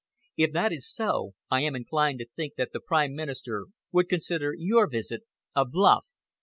If 0.35 0.51
that 0.53 0.73
is 0.73 0.91
so, 0.91 1.33
I 1.51 1.61
am 1.61 1.75
inclined 1.75 2.17
to 2.21 2.25
think 2.35 2.55
that 2.55 2.71
the 2.73 2.79
Prime 2.79 3.13
Minister 3.13 3.67
would 3.91 4.09
consider 4.09 4.51
your 4.57 4.89
visit 4.89 5.21
a 5.55 5.63
bluff. 5.63 6.05